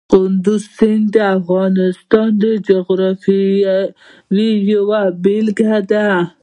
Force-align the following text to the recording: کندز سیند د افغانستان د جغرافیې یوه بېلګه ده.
کندز 0.11 0.61
سیند 0.77 1.05
د 1.13 1.15
افغانستان 1.37 2.29
د 2.41 2.45
جغرافیې 2.67 4.49
یوه 4.73 5.01
بېلګه 5.23 5.77
ده. 5.89 6.07